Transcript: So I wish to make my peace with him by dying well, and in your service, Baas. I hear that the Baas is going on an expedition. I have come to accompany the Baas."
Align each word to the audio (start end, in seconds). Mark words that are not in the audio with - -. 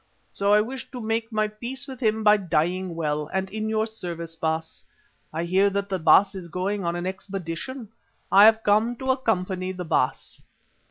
So 0.31 0.51
I 0.51 0.61
wish 0.61 0.89
to 0.89 0.99
make 0.99 1.31
my 1.31 1.47
peace 1.47 1.87
with 1.87 1.99
him 1.99 2.23
by 2.23 2.35
dying 2.35 2.95
well, 2.95 3.27
and 3.31 3.47
in 3.51 3.69
your 3.69 3.85
service, 3.85 4.35
Baas. 4.35 4.83
I 5.31 5.43
hear 5.43 5.69
that 5.69 5.89
the 5.89 5.99
Baas 5.99 6.33
is 6.33 6.47
going 6.47 6.83
on 6.83 6.95
an 6.95 7.05
expedition. 7.05 7.87
I 8.31 8.45
have 8.45 8.63
come 8.63 8.95
to 8.95 9.11
accompany 9.11 9.71
the 9.73 9.85
Baas." 9.85 10.41